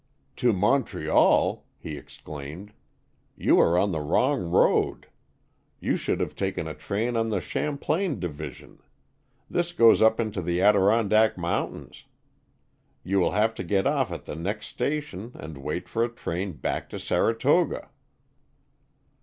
[0.35, 2.73] 'To Montreal!' he ex claimed,
[3.35, 5.05] 'you are on the wrong road.
[5.05, 5.79] 31 Stories from the Adirondacks.
[5.79, 8.79] You should have taken a train on the Champlain division.
[9.47, 12.05] This goes up into the Adirondack Mountains.
[13.03, 16.53] You will have to get off at the next station and wait for a train
[16.53, 17.91] back to Saratoga.